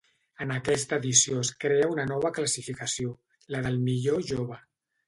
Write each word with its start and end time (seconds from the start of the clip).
En 0.45 0.53
aquesta 0.53 0.97
edició 1.01 1.43
es 1.43 1.51
crea 1.65 1.91
una 1.97 2.07
nova 2.15 2.33
classificació, 2.39 3.17
la 3.57 3.65
del 3.69 3.83
millor 3.91 4.29
jove. 4.35 4.65